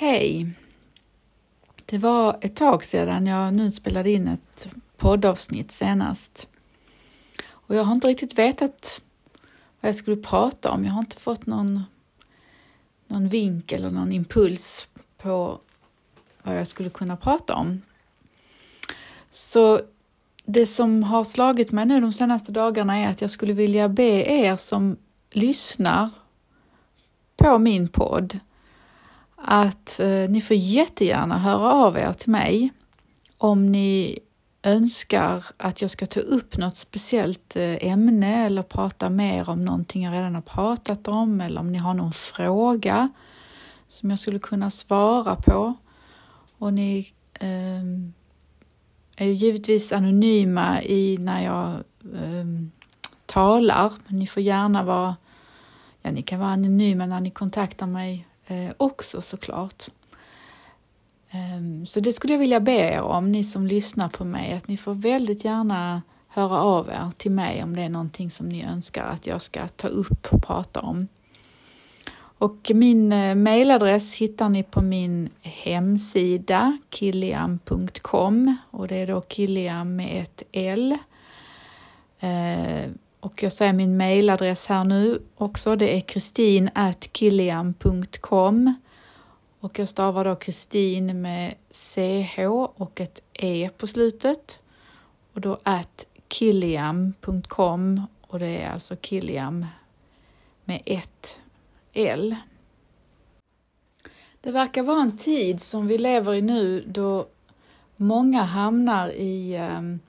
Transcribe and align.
Hej! 0.00 0.50
Det 1.84 1.98
var 1.98 2.38
ett 2.40 2.56
tag 2.56 2.84
sedan 2.84 3.26
jag 3.26 3.54
nu 3.54 3.70
spelade 3.70 4.10
in 4.10 4.28
ett 4.28 4.68
poddavsnitt 4.96 5.72
senast. 5.72 6.48
Och 7.48 7.74
jag 7.74 7.84
har 7.84 7.94
inte 7.94 8.08
riktigt 8.08 8.38
vetat 8.38 9.02
vad 9.80 9.88
jag 9.88 9.96
skulle 9.96 10.16
prata 10.16 10.70
om. 10.70 10.84
Jag 10.84 10.92
har 10.92 10.98
inte 10.98 11.16
fått 11.16 11.46
någon, 11.46 11.82
någon 13.06 13.28
vink 13.28 13.72
eller 13.72 13.90
någon 13.90 14.12
impuls 14.12 14.88
på 15.16 15.60
vad 16.42 16.58
jag 16.58 16.66
skulle 16.66 16.90
kunna 16.90 17.16
prata 17.16 17.54
om. 17.54 17.82
Så 19.30 19.80
det 20.44 20.66
som 20.66 21.02
har 21.02 21.24
slagit 21.24 21.72
mig 21.72 21.86
nu 21.86 22.00
de 22.00 22.12
senaste 22.12 22.52
dagarna 22.52 22.96
är 22.96 23.08
att 23.08 23.20
jag 23.20 23.30
skulle 23.30 23.52
vilja 23.52 23.88
be 23.88 24.30
er 24.30 24.56
som 24.56 24.96
lyssnar 25.30 26.10
på 27.36 27.58
min 27.58 27.88
podd 27.88 28.38
att 29.42 30.00
eh, 30.00 30.28
ni 30.28 30.40
får 30.40 30.56
jättegärna 30.56 31.38
höra 31.38 31.72
av 31.72 31.96
er 31.96 32.12
till 32.12 32.30
mig 32.30 32.72
om 33.38 33.72
ni 33.72 34.18
önskar 34.62 35.44
att 35.56 35.82
jag 35.82 35.90
ska 35.90 36.06
ta 36.06 36.20
upp 36.20 36.56
något 36.56 36.76
speciellt 36.76 37.56
eh, 37.56 37.86
ämne 37.86 38.46
eller 38.46 38.62
prata 38.62 39.10
mer 39.10 39.50
om 39.50 39.64
någonting 39.64 40.02
jag 40.02 40.14
redan 40.14 40.34
har 40.34 40.42
pratat 40.42 41.08
om 41.08 41.40
eller 41.40 41.60
om 41.60 41.72
ni 41.72 41.78
har 41.78 41.94
någon 41.94 42.12
fråga 42.12 43.08
som 43.88 44.10
jag 44.10 44.18
skulle 44.18 44.38
kunna 44.38 44.70
svara 44.70 45.36
på. 45.36 45.74
Och 46.58 46.74
ni 46.74 47.12
eh, 47.34 47.82
är 49.16 49.26
ju 49.26 49.32
givetvis 49.32 49.92
anonyma 49.92 50.82
i 50.82 51.18
när 51.18 51.44
jag 51.44 51.68
eh, 52.14 52.46
talar, 53.26 53.92
men 54.06 54.18
ni 54.18 54.26
får 54.26 54.42
gärna 54.42 54.82
vara, 54.82 55.16
ja 56.02 56.10
ni 56.10 56.22
kan 56.22 56.40
vara 56.40 56.50
anonyma 56.50 57.06
när 57.06 57.20
ni 57.20 57.30
kontaktar 57.30 57.86
mig 57.86 58.27
eh, 58.48 58.70
också 58.76 59.22
såklart. 59.22 59.84
Ehm, 61.30 61.86
så 61.86 62.00
det 62.00 62.12
skulle 62.12 62.32
jag 62.34 62.40
vilja 62.40 62.60
be 62.60 62.72
er 62.72 63.00
om, 63.00 63.32
ni 63.32 63.44
som 63.44 63.66
lyssnar 63.66 64.08
på 64.08 64.24
mig, 64.24 64.52
att 64.52 64.68
ni 64.68 64.76
får 64.76 64.94
väldigt 64.94 65.44
gärna 65.44 66.02
höra 66.28 66.62
av 66.62 66.88
er 66.88 67.10
till 67.16 67.30
mig 67.30 67.62
om 67.62 67.76
det 67.76 67.82
är 67.82 67.88
någonting 67.88 68.30
som 68.30 68.48
ni 68.48 68.64
önskar 68.64 69.04
att 69.04 69.26
jag 69.26 69.42
ska 69.42 69.68
ta 69.68 69.88
upp 69.88 70.26
och 70.32 70.42
prata 70.42 70.80
om. 70.80 71.08
Och 72.40 72.70
min 72.74 73.12
eh, 73.12 73.34
mailadress 73.34 74.14
hittar 74.14 74.48
ni 74.48 74.62
på 74.62 74.82
min 74.82 75.28
hemsida 75.42 76.78
kiliam.com 76.90 78.56
och 78.70 78.88
det 78.88 78.96
är 78.96 79.06
då 79.06 79.22
Kiliam 79.28 79.96
med 79.96 80.22
ett 80.22 80.42
L. 80.52 80.98
Eh, 82.20 82.90
och 83.28 83.42
jag 83.42 83.52
säger 83.52 83.72
min 83.72 83.96
mailadress 83.96 84.66
här 84.66 84.84
nu 84.84 85.22
också. 85.34 85.76
Det 85.76 85.96
är 85.96 86.00
kristin.killian.com 86.00 88.74
och 89.60 89.78
jag 89.78 89.88
stavar 89.88 90.24
då 90.24 90.36
Kristin 90.36 91.22
med 91.22 91.54
CH 91.70 92.38
och 92.74 93.00
ett 93.00 93.20
E 93.32 93.70
på 93.78 93.86
slutet 93.86 94.58
och 95.32 95.40
då 95.40 95.58
at 95.62 96.06
Killiam.com 96.28 98.02
och 98.20 98.38
det 98.38 98.62
är 98.62 98.70
alltså 98.70 98.96
Killiam 98.96 99.66
med 100.64 100.82
ett 100.84 101.40
L. 101.92 102.36
Det 104.40 104.50
verkar 104.50 104.82
vara 104.82 105.02
en 105.02 105.16
tid 105.16 105.62
som 105.62 105.86
vi 105.86 105.98
lever 105.98 106.34
i 106.34 106.42
nu 106.42 106.84
då 106.86 107.26
många 107.96 108.42
hamnar 108.42 109.12
i 109.12 109.58
um, 109.78 110.00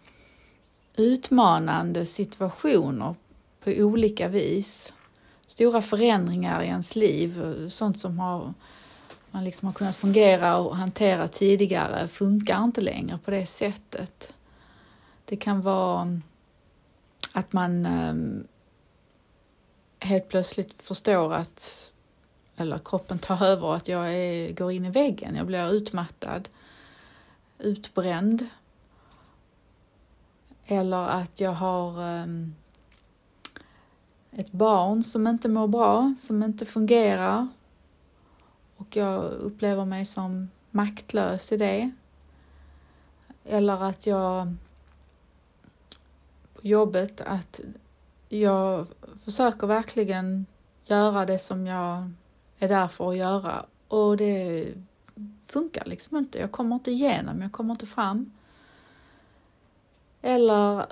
utmanande 0.99 2.05
situationer 2.05 3.15
på 3.63 3.71
olika 3.71 4.27
vis. 4.27 4.93
Stora 5.47 5.81
förändringar 5.81 6.63
i 6.63 6.65
ens 6.65 6.95
liv, 6.95 7.41
sånt 7.69 7.99
som 7.99 8.19
har, 8.19 8.53
man 9.31 9.43
liksom 9.43 9.65
har 9.65 9.73
kunnat 9.73 9.95
fungera 9.95 10.57
och 10.57 10.75
hantera 10.75 11.27
tidigare 11.27 12.07
funkar 12.07 12.63
inte 12.63 12.81
längre 12.81 13.19
på 13.25 13.31
det 13.31 13.45
sättet. 13.45 14.33
Det 15.25 15.35
kan 15.35 15.61
vara 15.61 16.21
att 17.33 17.53
man 17.53 17.85
ehm, 17.85 18.47
helt 19.99 20.29
plötsligt 20.29 20.81
förstår 20.81 21.33
att, 21.33 21.91
eller 22.55 22.79
kroppen 22.85 23.19
tar 23.19 23.45
över 23.45 23.75
att 23.75 23.87
jag 23.87 24.13
är, 24.13 24.53
går 24.53 24.71
in 24.71 24.85
i 24.85 24.89
väggen, 24.89 25.35
jag 25.35 25.45
blir 25.45 25.73
utmattad, 25.73 26.49
utbränd 27.59 28.47
eller 30.71 31.07
att 31.07 31.39
jag 31.39 31.51
har 31.51 32.21
um, 32.23 32.55
ett 34.31 34.51
barn 34.51 35.03
som 35.03 35.27
inte 35.27 35.49
mår 35.49 35.67
bra, 35.67 36.13
som 36.19 36.43
inte 36.43 36.65
fungerar 36.65 37.47
och 38.77 38.95
jag 38.95 39.23
upplever 39.23 39.85
mig 39.85 40.05
som 40.05 40.49
maktlös 40.71 41.51
i 41.51 41.57
det. 41.57 41.91
Eller 43.43 43.83
att 43.83 44.07
jag 44.07 44.55
på 46.53 46.67
jobbet, 46.67 47.21
att 47.21 47.59
jag 48.29 48.87
försöker 49.23 49.67
verkligen 49.67 50.45
göra 50.85 51.25
det 51.25 51.39
som 51.39 51.67
jag 51.67 52.11
är 52.59 52.69
där 52.69 52.87
för 52.87 53.09
att 53.09 53.17
göra 53.17 53.65
och 53.87 54.17
det 54.17 54.67
funkar 55.45 55.85
liksom 55.85 56.17
inte. 56.17 56.39
Jag 56.39 56.51
kommer 56.51 56.75
inte 56.75 56.91
igenom, 56.91 57.41
jag 57.41 57.51
kommer 57.51 57.73
inte 57.73 57.85
fram. 57.85 58.31
Eller 60.21 60.85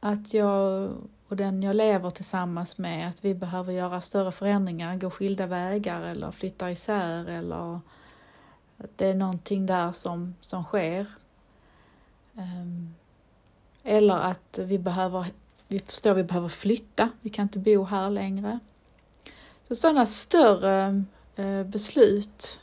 att 0.00 0.34
jag 0.34 0.90
och 1.28 1.36
den 1.36 1.62
jag 1.62 1.76
lever 1.76 2.10
tillsammans 2.10 2.78
med, 2.78 3.08
att 3.08 3.24
vi 3.24 3.34
behöver 3.34 3.72
göra 3.72 4.00
större 4.00 4.32
förändringar, 4.32 4.96
gå 4.96 5.10
skilda 5.10 5.46
vägar 5.46 6.02
eller 6.02 6.30
flytta 6.30 6.70
isär 6.70 7.28
eller 7.28 7.80
att 8.76 8.98
det 8.98 9.06
är 9.06 9.14
någonting 9.14 9.66
där 9.66 9.92
som, 9.92 10.34
som 10.40 10.64
sker. 10.64 11.06
Ehm, 12.36 12.94
eller 13.82 14.14
att 14.14 14.58
vi 14.58 14.78
behöver, 14.78 15.26
vi 15.68 15.78
förstår 15.78 16.10
att 16.10 16.16
vi 16.16 16.24
behöver 16.24 16.48
flytta, 16.48 17.10
vi 17.20 17.30
kan 17.30 17.42
inte 17.42 17.58
bo 17.58 17.84
här 17.84 18.10
längre. 18.10 18.58
Så 19.68 19.74
sådana 19.74 20.06
större 20.06 21.04
eh, 21.36 21.64
beslut 21.64 22.58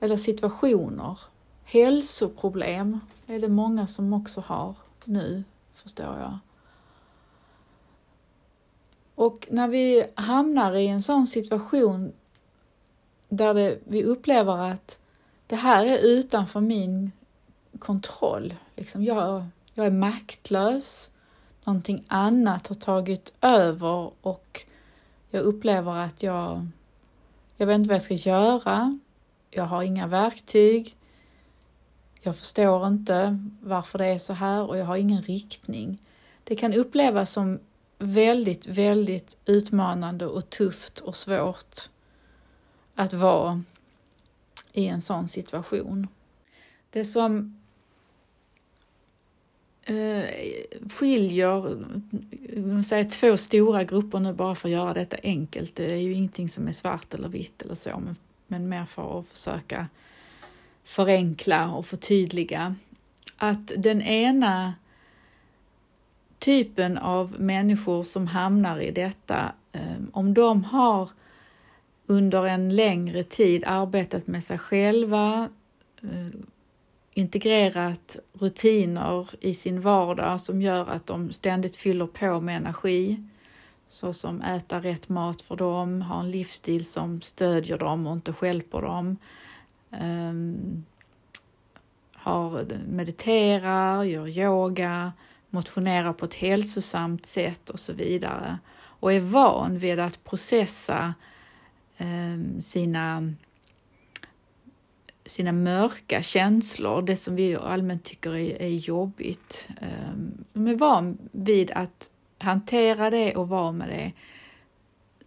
eller 0.00 0.16
situationer, 0.16 1.18
hälsoproblem 1.64 3.00
är 3.26 3.40
det 3.40 3.48
många 3.48 3.86
som 3.86 4.12
också 4.12 4.40
har 4.40 4.74
nu, 5.06 5.44
förstår 5.72 6.18
jag. 6.18 6.38
Och 9.14 9.46
när 9.50 9.68
vi 9.68 10.06
hamnar 10.14 10.74
i 10.74 10.86
en 10.86 11.02
sån 11.02 11.26
situation 11.26 12.12
där 13.28 13.54
det, 13.54 13.78
vi 13.84 14.04
upplever 14.04 14.72
att 14.72 14.98
det 15.46 15.56
här 15.56 15.84
är 15.84 15.98
utanför 15.98 16.60
min 16.60 17.12
kontroll, 17.78 18.54
liksom 18.76 19.04
jag, 19.04 19.44
jag 19.74 19.86
är 19.86 19.90
maktlös, 19.90 21.10
någonting 21.64 22.04
annat 22.08 22.66
har 22.66 22.74
tagit 22.74 23.32
över 23.40 24.10
och 24.20 24.64
jag 25.30 25.42
upplever 25.42 25.92
att 25.92 26.22
jag, 26.22 26.66
jag 27.56 27.66
vet 27.66 27.74
inte 27.74 27.88
vad 27.88 27.94
jag 27.94 28.02
ska 28.02 28.14
göra, 28.14 28.98
jag 29.50 29.64
har 29.64 29.82
inga 29.82 30.06
verktyg, 30.06 30.96
jag 32.24 32.36
förstår 32.36 32.86
inte 32.86 33.38
varför 33.62 33.98
det 33.98 34.06
är 34.06 34.18
så 34.18 34.32
här 34.32 34.68
och 34.68 34.78
jag 34.78 34.84
har 34.84 34.96
ingen 34.96 35.22
riktning. 35.22 35.98
Det 36.44 36.56
kan 36.56 36.74
upplevas 36.74 37.32
som 37.32 37.60
väldigt, 37.98 38.66
väldigt 38.66 39.36
utmanande 39.46 40.26
och 40.26 40.50
tufft 40.50 40.98
och 40.98 41.16
svårt 41.16 41.90
att 42.94 43.12
vara 43.12 43.62
i 44.72 44.86
en 44.86 45.00
sån 45.00 45.28
situation. 45.28 46.08
Det 46.90 47.04
som 47.04 47.60
eh, 49.82 50.24
skiljer 50.90 51.84
säger 52.82 53.10
två 53.10 53.36
stora 53.36 53.84
grupper 53.84 54.20
nu 54.20 54.32
bara 54.32 54.54
för 54.54 54.68
att 54.68 54.72
göra 54.72 54.94
detta 54.94 55.16
enkelt. 55.22 55.74
Det 55.74 55.92
är 55.92 55.96
ju 55.96 56.12
ingenting 56.12 56.48
som 56.48 56.68
är 56.68 56.72
svart 56.72 57.14
eller 57.14 57.28
vitt 57.28 57.62
eller 57.62 57.74
så, 57.74 57.98
men, 57.98 58.16
men 58.46 58.68
mer 58.68 58.84
för 58.84 59.20
att 59.20 59.26
försöka 59.26 59.88
förenkla 60.84 61.74
och 61.74 61.86
förtydliga. 61.86 62.74
Att 63.36 63.72
den 63.76 64.02
ena 64.02 64.74
typen 66.38 66.98
av 66.98 67.40
människor 67.40 68.04
som 68.04 68.26
hamnar 68.26 68.80
i 68.80 68.90
detta, 68.90 69.52
ehm, 69.72 70.10
om 70.12 70.34
de 70.34 70.64
har 70.64 71.10
under 72.06 72.46
en 72.46 72.76
längre 72.76 73.24
tid 73.24 73.64
arbetat 73.66 74.26
med 74.26 74.44
sig 74.44 74.58
själva, 74.58 75.48
eh, 76.02 76.40
integrerat 77.14 78.16
rutiner 78.32 79.28
i 79.40 79.54
sin 79.54 79.80
vardag 79.80 80.40
som 80.40 80.62
gör 80.62 80.86
att 80.86 81.06
de 81.06 81.32
ständigt 81.32 81.76
fyller 81.76 82.06
på 82.06 82.40
med 82.40 82.56
energi, 82.56 83.22
såsom 83.88 84.42
äta 84.42 84.80
rätt 84.80 85.08
mat 85.08 85.42
för 85.42 85.56
dem, 85.56 86.02
ha 86.02 86.20
en 86.20 86.30
livsstil 86.30 86.84
som 86.84 87.20
stödjer 87.20 87.78
dem 87.78 88.06
och 88.06 88.12
inte 88.12 88.32
skälper 88.32 88.82
dem, 88.82 89.16
um, 90.00 90.84
har, 92.14 92.66
mediterar, 92.88 94.04
gör 94.04 94.28
yoga, 94.28 95.12
motionerar 95.50 96.12
på 96.12 96.24
ett 96.24 96.34
hälsosamt 96.34 97.26
sätt 97.26 97.70
och 97.70 97.80
så 97.80 97.92
vidare 97.92 98.58
och 98.74 99.12
är 99.12 99.20
van 99.20 99.78
vid 99.78 100.00
att 100.00 100.24
processa 100.24 101.14
um, 101.98 102.60
sina 102.60 103.34
sina 105.26 105.52
mörka 105.52 106.22
känslor, 106.22 107.02
det 107.02 107.16
som 107.16 107.36
vi 107.36 107.56
allmänt 107.56 108.04
tycker 108.04 108.34
är, 108.34 108.62
är 108.62 108.68
jobbigt. 108.68 109.68
Ehm, 109.80 110.44
de 110.52 110.68
är 110.68 110.76
van 110.76 111.18
vid 111.32 111.70
att 111.70 112.10
hantera 112.38 113.10
det 113.10 113.36
och 113.36 113.48
vara 113.48 113.72
med 113.72 113.88
det. 113.88 114.12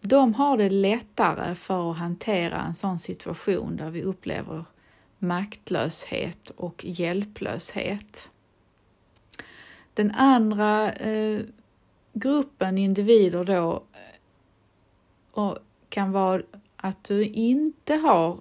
De 0.08 0.34
har 0.34 0.58
det 0.58 0.70
lättare 0.70 1.56
för 1.56 1.92
att 1.92 1.98
hantera 1.98 2.62
en 2.62 2.76
sån 2.76 3.00
situation 3.00 3.76
där 3.76 3.90
vi 3.90 4.04
upplever 4.04 4.66
maktlöshet 5.20 6.50
och 6.50 6.86
hjälplöshet. 6.86 8.30
Den 9.94 10.12
andra 10.12 10.92
eh, 10.92 11.42
gruppen 12.14 12.78
individer 12.78 13.44
då 13.44 13.84
eh, 13.94 15.42
och 15.42 15.58
kan 15.90 16.12
vara 16.12 16.42
att 16.76 17.04
du 17.04 17.24
inte 17.24 17.96
har 17.96 18.38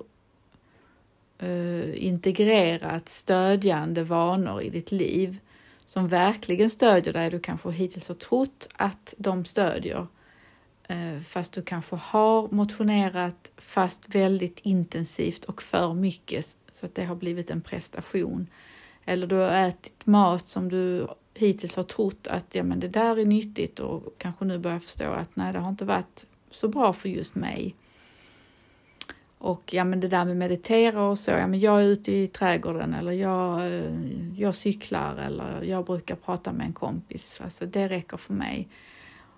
eh, 1.38 2.05
integrerat 2.05 3.08
stödjande 3.08 4.02
vanor 4.02 4.62
i 4.62 4.70
ditt 4.70 4.93
liv 4.93 5.38
som 5.87 6.08
verkligen 6.08 6.70
stödjer 6.70 7.12
dig. 7.12 7.31
Du 7.31 7.40
kanske 7.40 7.70
hittills 7.70 8.08
har 8.08 8.14
trott 8.14 8.69
att 8.72 9.14
de 9.19 9.44
stödjer 9.44 10.06
Eh, 10.88 11.20
fast 11.20 11.52
du 11.52 11.62
kanske 11.62 11.96
har 11.96 12.48
motionerat 12.48 13.52
fast 13.56 14.14
väldigt 14.14 14.60
intensivt 14.62 15.44
och 15.44 15.62
för 15.62 15.94
mycket 15.94 16.56
så 16.72 16.86
att 16.86 16.94
det 16.94 17.04
har 17.04 17.16
blivit 17.16 17.50
en 17.50 17.60
prestation. 17.60 18.46
Eller 19.04 19.26
du 19.26 19.34
har 19.34 19.50
ätit 19.50 20.06
mat 20.06 20.46
som 20.46 20.69
du 20.69 21.06
hittills 21.34 21.76
har 21.76 21.84
trott 21.84 22.26
att 22.26 22.54
ja, 22.54 22.62
men 22.62 22.81
det 22.81 22.88
där 22.88 23.19
är 23.19 23.25
nyttigt 23.25 23.81
och 23.81 24.14
kanske 24.19 24.44
nu 24.44 24.58
börjar 24.58 24.78
förstå 24.78 25.10
att 25.10 25.36
nej, 25.36 25.52
det 25.52 25.58
har 25.58 25.69
inte 25.69 25.84
varit 25.84 26.26
så 26.50 26.69
bra 26.69 26.92
för 26.92 27.08
just 27.08 27.34
mig. 27.34 27.75
Och 29.38 29.75
ja, 29.75 29.84
men 29.84 30.00
det 30.00 30.08
där 30.08 30.25
med 30.25 30.36
meditera 30.36 31.02
och 31.02 31.19
så, 31.19 31.31
ja, 31.31 31.46
men 31.46 31.60
jag 31.60 31.82
är 31.82 31.86
ute 31.86 32.12
i 32.12 32.28
trädgården 32.28 32.94
eller 32.94 33.12
jag, 33.12 33.66
eh, 33.66 34.40
jag 34.40 34.54
cyklar 34.54 35.16
eller 35.16 35.62
jag 35.62 35.84
brukar 35.84 36.16
prata 36.16 36.52
med 36.52 36.66
en 36.66 36.72
kompis. 36.72 37.40
Alltså 37.44 37.66
det 37.66 37.88
räcker 37.88 38.16
för 38.16 38.34
mig. 38.34 38.69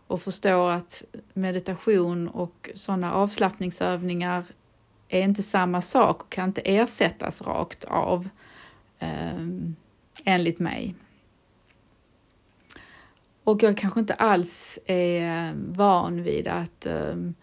Och 0.06 0.22
förstår 0.22 0.70
att 0.70 1.02
meditation 1.34 2.28
och 2.28 2.70
sådana 2.74 3.12
avslappningsövningar 3.12 4.44
är 5.08 5.22
inte 5.22 5.42
samma 5.42 5.82
sak 5.82 6.22
och 6.22 6.30
kan 6.30 6.48
inte 6.48 6.60
ersättas 6.60 7.42
rakt 7.42 7.84
av, 7.84 8.28
eh, 8.98 9.46
enligt 10.24 10.58
mig. 10.58 10.94
Och 13.44 13.62
jag 13.62 13.76
kanske 13.76 14.00
inte 14.00 14.14
alls 14.14 14.78
är 14.86 15.52
van 15.56 16.22
vid 16.22 16.48
att 16.48 16.86
ehm, 16.86 17.34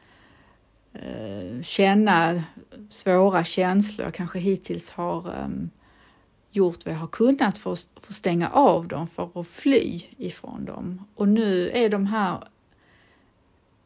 eh, 0.94 1.62
känna 1.62 2.44
svåra 2.90 3.44
känslor. 3.44 4.06
Jag 4.06 4.14
kanske 4.14 4.40
hittills 4.40 4.92
har 4.92 5.30
eh, 5.30 5.48
gjort 6.52 6.86
vad 6.86 6.94
jag 6.94 7.00
har 7.00 7.08
kunnat 7.08 7.58
för 7.58 7.74
att, 7.74 7.90
för 7.96 8.08
att 8.12 8.16
stänga 8.16 8.50
av 8.50 8.88
dem, 8.88 9.08
för 9.08 9.30
att 9.40 9.48
fly 9.48 10.02
ifrån 10.18 10.66
dem. 10.66 11.06
Och 11.16 11.28
nu 11.28 11.70
är 11.70 11.90
de 11.90 12.06
här 12.06 12.44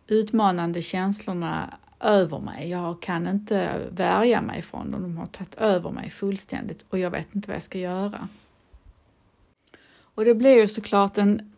utmanande 0.07 0.81
känslorna 0.81 1.77
över 1.99 2.39
mig. 2.39 2.69
Jag 2.69 3.01
kan 3.01 3.27
inte 3.27 3.81
värja 3.91 4.41
mig 4.41 4.61
från 4.61 4.91
dem. 4.91 5.01
De 5.01 5.17
har 5.17 5.25
tagit 5.25 5.55
över 5.55 5.91
mig 5.91 6.09
fullständigt 6.09 6.85
och 6.89 6.99
jag 6.99 7.11
vet 7.11 7.35
inte 7.35 7.47
vad 7.47 7.55
jag 7.55 7.63
ska 7.63 7.77
göra. 7.77 8.27
Och 9.99 10.25
det 10.25 10.35
blir 10.35 10.55
ju 10.55 10.67
såklart 10.67 11.17
en 11.17 11.53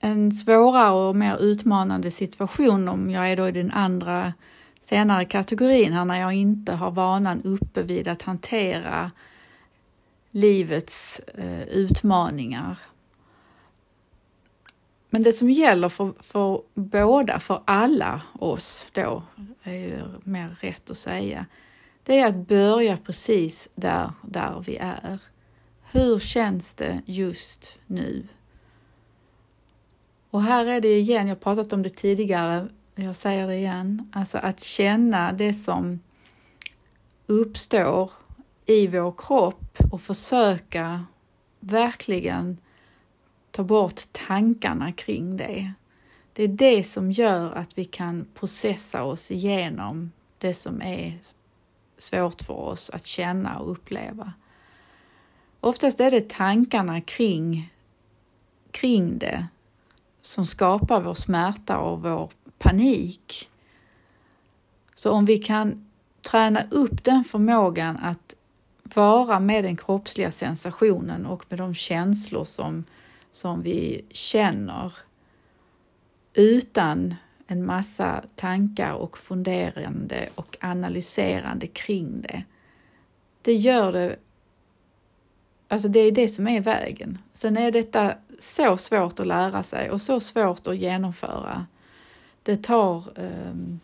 en 0.00 0.32
svårare 0.32 1.08
och 1.08 1.16
mer 1.16 1.36
utmanande 1.36 2.10
situation 2.10 2.88
om 2.88 3.10
jag 3.10 3.30
är 3.30 3.36
då 3.36 3.48
i 3.48 3.52
den 3.52 3.70
andra 3.70 4.32
senare 4.80 5.24
kategorin 5.24 5.92
här 5.92 6.04
när 6.04 6.20
jag 6.20 6.32
inte 6.32 6.72
har 6.72 6.90
vanan 6.90 7.42
uppe 7.42 7.82
vid 7.82 8.08
att 8.08 8.22
hantera 8.22 9.10
livets 10.30 11.20
eh, 11.34 11.62
utmaningar. 11.62 12.78
Men 15.10 15.22
det 15.22 15.32
som 15.32 15.50
gäller 15.50 15.88
för, 15.88 16.12
för 16.20 16.62
båda, 16.74 17.40
för 17.40 17.62
alla 17.64 18.22
oss 18.38 18.86
då, 18.92 19.22
är 19.62 19.72
ju 19.72 20.02
mer 20.24 20.56
rätt 20.60 20.90
att 20.90 20.98
säga, 20.98 21.46
det 22.02 22.18
är 22.18 22.26
att 22.26 22.48
börja 22.48 22.96
precis 22.96 23.68
där, 23.74 24.10
där 24.22 24.62
vi 24.66 24.76
är. 24.76 25.18
Hur 25.92 26.18
känns 26.18 26.74
det 26.74 27.02
just 27.06 27.80
nu? 27.86 28.28
Och 30.30 30.42
här 30.42 30.66
är 30.66 30.80
det 30.80 30.98
igen, 30.98 31.28
jag 31.28 31.36
har 31.36 31.40
pratat 31.40 31.72
om 31.72 31.82
det 31.82 31.90
tidigare, 31.90 32.68
jag 32.94 33.16
säger 33.16 33.46
det 33.46 33.56
igen, 33.56 34.10
alltså 34.12 34.38
att 34.38 34.60
känna 34.60 35.32
det 35.32 35.52
som 35.54 36.00
uppstår 37.26 38.10
i 38.66 38.86
vår 38.86 39.14
kropp 39.16 39.78
och 39.92 40.00
försöka 40.00 41.04
verkligen 41.60 42.58
ta 43.56 43.64
bort 43.64 44.00
tankarna 44.12 44.92
kring 44.92 45.36
det. 45.36 45.72
Det 46.32 46.42
är 46.42 46.48
det 46.48 46.84
som 46.84 47.12
gör 47.12 47.52
att 47.52 47.78
vi 47.78 47.84
kan 47.84 48.26
processa 48.34 49.04
oss 49.04 49.30
igenom 49.30 50.12
det 50.38 50.54
som 50.54 50.82
är 50.82 51.18
svårt 51.98 52.42
för 52.42 52.54
oss 52.54 52.90
att 52.90 53.06
känna 53.06 53.58
och 53.58 53.70
uppleva. 53.70 54.32
Oftast 55.60 56.00
är 56.00 56.10
det 56.10 56.28
tankarna 56.28 57.00
kring, 57.00 57.72
kring 58.70 59.18
det 59.18 59.46
som 60.20 60.46
skapar 60.46 61.00
vår 61.00 61.14
smärta 61.14 61.78
och 61.78 62.02
vår 62.02 62.30
panik. 62.58 63.50
Så 64.94 65.10
om 65.10 65.24
vi 65.24 65.38
kan 65.38 65.88
träna 66.30 66.62
upp 66.70 67.04
den 67.04 67.24
förmågan 67.24 67.96
att 67.96 68.34
vara 68.82 69.40
med 69.40 69.64
den 69.64 69.76
kroppsliga 69.76 70.30
sensationen 70.30 71.26
och 71.26 71.44
med 71.48 71.58
de 71.58 71.74
känslor 71.74 72.44
som, 72.44 72.84
som 73.36 73.62
vi 73.62 74.04
känner 74.10 74.92
utan 76.34 77.14
en 77.46 77.66
massa 77.66 78.24
tankar 78.34 78.92
och 78.92 79.18
funderande 79.18 80.28
och 80.34 80.56
analyserande 80.60 81.66
kring 81.66 82.20
det. 82.20 82.44
Det 83.42 83.54
gör 83.54 83.92
det 83.92 84.16
Alltså 85.68 85.88
det 85.88 86.00
är 86.00 86.12
det 86.12 86.28
som 86.28 86.48
är 86.48 86.60
vägen. 86.60 87.18
Sen 87.32 87.56
är 87.56 87.72
detta 87.72 88.14
så 88.38 88.76
svårt 88.76 89.20
att 89.20 89.26
lära 89.26 89.62
sig 89.62 89.90
och 89.90 90.02
så 90.02 90.20
svårt 90.20 90.66
att 90.66 90.76
genomföra. 90.76 91.66
Det 92.42 92.56
tar, 92.56 93.04
um, 93.18 93.80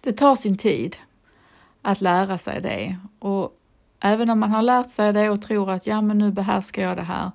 det 0.00 0.12
tar 0.12 0.36
sin 0.36 0.56
tid 0.56 0.96
att 1.82 2.00
lära 2.00 2.38
sig 2.38 2.60
det 2.60 2.96
och 3.18 3.58
även 4.00 4.30
om 4.30 4.40
man 4.40 4.50
har 4.50 4.62
lärt 4.62 4.90
sig 4.90 5.12
det 5.12 5.30
och 5.30 5.42
tror 5.42 5.70
att 5.70 5.86
ja, 5.86 6.00
men 6.00 6.18
nu 6.18 6.32
behärskar 6.32 6.82
jag 6.82 6.96
det 6.96 7.02
här, 7.02 7.30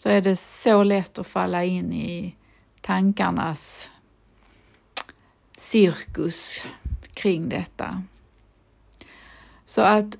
så 0.00 0.08
är 0.08 0.20
det 0.20 0.36
så 0.36 0.82
lätt 0.82 1.18
att 1.18 1.26
falla 1.26 1.64
in 1.64 1.92
i 1.92 2.36
tankarnas 2.80 3.90
cirkus 5.56 6.64
kring 7.14 7.48
detta. 7.48 8.02
Så 9.64 9.80
att 9.82 10.18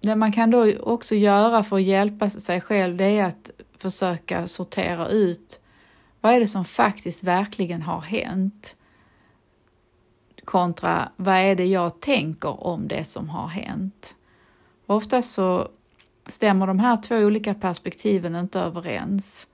det 0.00 0.16
man 0.16 0.32
kan 0.32 0.50
då 0.50 0.78
också 0.78 1.14
göra 1.14 1.62
för 1.62 1.76
att 1.76 1.82
hjälpa 1.82 2.30
sig 2.30 2.60
själv, 2.60 2.96
det 2.96 3.04
är 3.04 3.24
att 3.24 3.50
försöka 3.76 4.46
sortera 4.46 5.08
ut 5.08 5.60
vad 6.20 6.34
är 6.34 6.40
det 6.40 6.46
som 6.46 6.64
faktiskt 6.64 7.22
verkligen 7.22 7.82
har 7.82 8.00
hänt 8.00 8.76
kontra 10.44 11.12
vad 11.16 11.34
är 11.34 11.56
det 11.56 11.66
jag 11.66 12.00
tänker 12.00 12.66
om 12.66 12.88
det 12.88 13.04
som 13.04 13.28
har 13.28 13.46
hänt. 13.46 14.14
Oftast 14.86 15.34
så 15.34 15.68
stämmer 16.28 16.66
de 16.66 16.78
här 16.78 16.96
två 16.96 17.16
olika 17.16 17.54
perspektiven 17.54 18.36
inte 18.36 18.60
överens. 18.60 19.46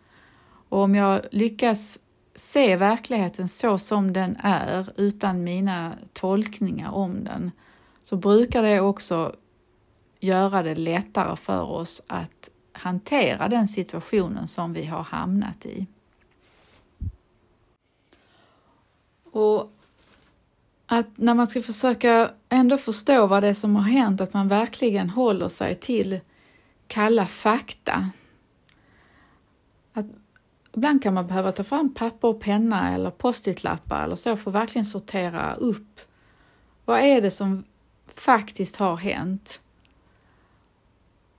Och 0.68 0.78
om 0.78 0.94
jag 0.94 1.20
lyckas 1.30 1.98
se 2.34 2.76
verkligheten 2.76 3.48
så 3.48 3.78
som 3.78 4.12
den 4.12 4.36
är 4.42 4.88
utan 4.96 5.44
mina 5.44 5.94
tolkningar 6.12 6.90
om 6.90 7.24
den 7.24 7.50
så 8.02 8.16
brukar 8.16 8.62
det 8.62 8.80
också 8.80 9.34
göra 10.20 10.62
det 10.62 10.74
lättare 10.74 11.36
för 11.36 11.62
oss 11.62 12.02
att 12.06 12.50
hantera 12.72 13.48
den 13.48 13.68
situationen 13.68 14.48
som 14.48 14.72
vi 14.72 14.84
har 14.84 15.02
hamnat 15.02 15.66
i. 15.66 15.86
Och 19.32 19.70
att 20.86 21.18
när 21.18 21.34
man 21.34 21.46
ska 21.46 21.62
försöka 21.62 22.30
ändå 22.48 22.78
förstå 22.78 23.26
vad 23.26 23.42
det 23.42 23.48
är 23.48 23.54
som 23.54 23.76
har 23.76 23.82
hänt, 23.82 24.20
att 24.20 24.32
man 24.32 24.48
verkligen 24.48 25.10
håller 25.10 25.48
sig 25.48 25.74
till 25.74 26.20
kalla 26.86 27.26
fakta. 27.26 28.10
Att 29.92 30.06
ibland 30.72 31.02
kan 31.02 31.14
man 31.14 31.26
behöva 31.26 31.52
ta 31.52 31.64
fram 31.64 31.94
papper 31.94 32.28
och 32.28 32.40
penna 32.40 32.94
eller 32.94 33.10
post-it-lappar 33.10 34.04
eller 34.04 34.16
så 34.16 34.36
för 34.36 34.50
att 34.50 34.54
verkligen 34.54 34.86
sortera 34.86 35.54
upp. 35.54 36.00
Vad 36.84 37.00
är 37.00 37.20
det 37.20 37.30
som 37.30 37.64
faktiskt 38.06 38.76
har 38.76 38.96
hänt? 38.96 39.60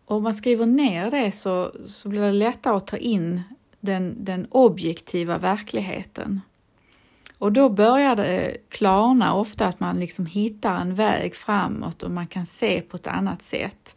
om 0.06 0.24
man 0.24 0.34
skriver 0.34 0.66
ner 0.66 1.12
det 1.12 1.32
så, 1.32 1.72
så 1.86 2.10
blir 2.10 2.22
det 2.22 2.32
lättare 2.32 2.75
att 2.75 2.88
ta 2.88 2.98
in 2.98 3.42
den, 3.80 4.16
den 4.25 4.48
objektiva 4.50 5.38
verkligheten. 5.38 6.42
Och 7.38 7.52
då 7.52 7.70
börjar 7.70 8.16
det 8.16 8.58
klarna 8.70 9.34
ofta 9.34 9.68
att 9.68 9.80
man 9.80 10.00
liksom 10.00 10.25
hittar 10.25 10.82
en 10.82 10.96
väg 10.96 11.36
framåt 11.36 12.04
och 12.04 12.12
man 12.12 12.28
kan 12.28 12.46
se 12.46 12.82
på 12.82 12.98
ett 12.98 13.08
annat 13.08 13.42
sätt. 13.42 13.96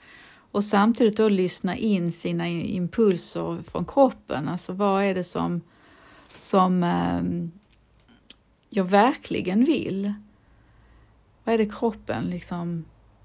Och 0.51 0.65
samtidigt 0.65 1.17
då 1.17 1.29
lyssna 1.29 1.77
in 1.77 2.13
sina 2.13 2.49
impulser 2.49 3.63
från 3.63 3.85
kroppen. 3.85 4.49
Alltså 4.49 4.73
vad 4.73 5.05
är 5.05 5.15
det 5.15 5.25
som, 5.25 5.61
som 6.41 6.83
ehm, 6.83 7.51
jag 8.69 8.85
verkligen 8.85 9.65
vill? 9.65 10.13
Vad 11.45 11.55
är 11.55 11.59
det 11.59 11.73
kroppen 11.73 12.25
liksom 12.25 12.85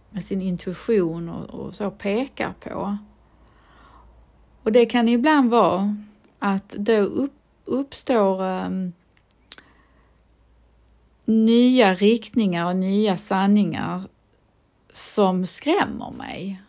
med 0.09 0.23
sin 0.23 0.41
intuition 0.41 1.29
och, 1.29 1.49
och 1.49 1.75
så 1.75 1.91
pekar 1.91 2.53
på? 2.59 2.97
Och 4.63 4.71
det 4.71 4.85
kan 4.85 5.09
ibland 5.09 5.49
vara 5.49 5.97
att 6.39 6.69
då 6.69 6.93
upp, 6.93 7.33
uppstår 7.65 8.43
um, 8.43 8.93
nya 11.25 11.95
riktningar 11.95 12.65
och 12.65 12.75
nya 12.75 13.17
sanningar 13.17 14.01
som 14.93 15.45
skrämmer 15.45 16.11
mig. 16.11 16.61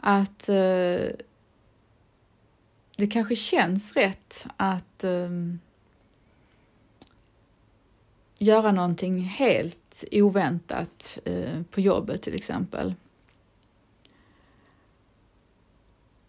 Att 0.00 0.48
eh, 0.48 1.06
det 2.96 3.06
kanske 3.10 3.36
känns 3.36 3.96
rätt 3.96 4.46
att 4.56 5.04
eh, 5.04 5.30
göra 8.38 8.72
någonting 8.72 9.20
helt 9.20 10.04
oväntat 10.12 11.18
eh, 11.24 11.62
på 11.70 11.80
jobbet 11.80 12.22
till 12.22 12.34
exempel. 12.34 12.94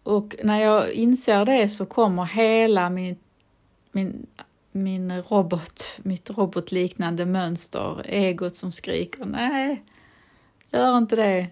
Och 0.02 0.36
när 0.44 0.60
jag 0.60 0.92
inser 0.92 1.44
det 1.44 1.68
så 1.68 1.86
kommer 1.86 2.24
hela 2.24 2.90
min, 2.90 3.16
min, 3.92 4.26
min 4.72 5.22
robot, 5.22 5.84
mitt 6.02 6.30
robotliknande 6.30 7.26
mönster, 7.26 8.02
egot 8.04 8.56
som 8.56 8.72
skriker 8.72 9.24
nej, 9.24 9.84
gör 10.70 10.98
inte 10.98 11.16
det. 11.16 11.46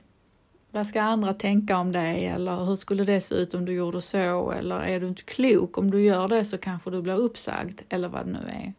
Vad 0.78 0.86
ska 0.86 1.02
andra 1.02 1.34
tänka 1.34 1.78
om 1.78 1.92
dig? 1.92 2.26
Eller 2.26 2.64
hur 2.64 2.76
skulle 2.76 3.04
det 3.04 3.20
se 3.20 3.34
ut 3.34 3.54
om 3.54 3.64
du 3.64 3.72
gjorde 3.72 4.02
så? 4.02 4.50
Eller 4.50 4.80
är 4.80 5.00
du 5.00 5.08
inte 5.08 5.22
klok? 5.22 5.78
Om 5.78 5.90
du 5.90 6.02
gör 6.02 6.28
det 6.28 6.44
så 6.44 6.58
kanske 6.58 6.90
du 6.90 7.02
blir 7.02 7.16
uppsagd 7.16 7.80
eller 7.88 8.08
vad 8.08 8.26
det 8.26 8.32
nu 8.32 8.38
är. 8.38 8.72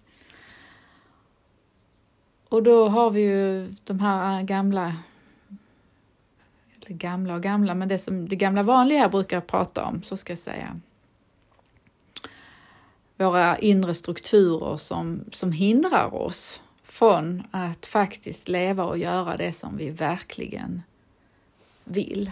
Och 2.50 2.64
då 2.64 2.88
har 2.88 3.12
vi 3.12 3.22
ju 3.22 3.76
de 3.84 4.00
här 4.00 4.40
äh, 4.40 4.46
gamla 4.46 4.96
eller 6.76 6.98
gamla 6.98 7.36
och 7.36 7.44
gamla, 7.44 7.76
men 7.76 7.88
det 7.88 8.00
som 8.00 8.30
det 8.30 8.36
gamla 8.36 8.64
vanliga 8.64 9.00
jag 9.00 9.12
brukar 9.12 9.42
prata 9.42 9.86
om, 9.86 10.02
så 10.02 10.18
ska 10.18 10.34
jag 10.34 10.40
säga. 10.40 10.80
Våra 13.18 13.58
inre 13.58 13.94
strukturer 13.94 14.78
som, 14.78 15.24
som 15.32 15.52
hindrar 15.52 16.14
oss 16.16 16.62
från 16.84 17.44
att 17.52 17.86
faktiskt 17.86 18.50
leva 18.50 18.84
och 18.84 18.98
göra 18.98 19.38
det 19.38 19.54
som 19.54 19.78
vi 19.78 19.90
verkligen 19.90 20.82
vill. 21.90 22.32